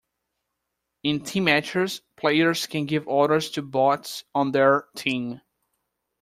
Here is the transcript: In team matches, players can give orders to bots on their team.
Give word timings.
In 1.03 1.23
team 1.23 1.43
matches, 1.43 2.01
players 2.15 2.65
can 2.65 2.87
give 2.87 3.07
orders 3.07 3.51
to 3.51 3.61
bots 3.61 4.23
on 4.33 4.51
their 4.51 4.87
team. 4.95 5.41